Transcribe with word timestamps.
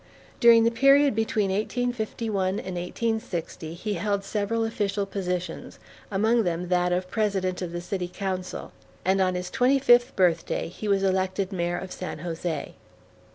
During 0.39 0.63
the 0.63 0.71
period 0.71 1.13
between 1.13 1.51
1851 1.51 2.47
and 2.57 2.75
1860 2.75 3.75
he 3.75 3.93
held 3.93 4.23
several 4.23 4.65
official 4.65 5.05
positions, 5.05 5.77
among 6.09 6.43
them 6.43 6.69
that 6.69 6.91
of 6.91 7.11
president 7.11 7.61
of 7.61 7.71
the 7.71 7.81
City 7.81 8.07
Council; 8.07 8.71
and 9.05 9.21
on 9.21 9.35
his 9.35 9.51
twenty 9.51 9.77
fifth 9.77 10.15
birthday 10.15 10.69
he 10.69 10.87
was 10.87 11.03
elected 11.03 11.51
Mayor 11.51 11.77
of 11.77 11.91
San 11.91 12.17
Jose. 12.17 12.73